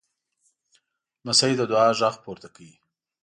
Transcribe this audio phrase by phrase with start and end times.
[1.23, 2.75] لمسی د دعا غږ پورته کوي.